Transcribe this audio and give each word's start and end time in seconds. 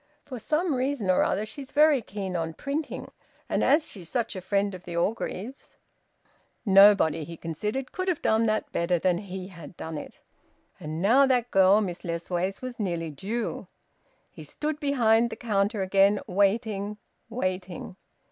For 0.25 0.39
some 0.39 0.73
reason 0.73 1.11
or 1.11 1.21
other 1.21 1.45
she's 1.45 1.71
very 1.71 2.01
keen 2.01 2.35
on 2.35 2.55
printing, 2.55 3.11
and 3.47 3.63
as 3.63 3.87
she's 3.87 4.09
such 4.09 4.35
a 4.35 4.41
friend 4.41 4.73
of 4.73 4.83
the 4.83 4.95
Orgreaves" 4.97 5.75
Nobody, 6.65 7.23
he 7.23 7.37
considered, 7.37 7.91
could 7.91 8.07
have 8.07 8.19
done 8.23 8.47
that 8.47 8.71
better 8.71 8.97
than 8.97 9.19
he 9.19 9.49
had 9.49 9.77
done 9.77 9.99
it. 9.99 10.19
And 10.79 11.03
now 11.03 11.27
that 11.27 11.51
girl, 11.51 11.81
Miss 11.81 12.01
Lessways, 12.01 12.63
was 12.63 12.79
nearly 12.79 13.11
due. 13.11 13.67
He 14.31 14.43
stood 14.43 14.79
behind 14.79 15.29
the 15.29 15.35
counter 15.35 15.83
again, 15.83 16.19
waiting, 16.25 16.97
waiting. 17.29 17.95